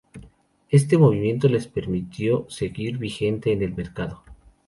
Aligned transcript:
Este 0.71 0.97
movimiento 0.97 1.47
les 1.47 1.67
permitió 1.67 2.47
seguir 2.49 2.97
vigente 2.97 3.51
en 3.53 3.61
el 3.61 3.75
mercado. 3.75 4.23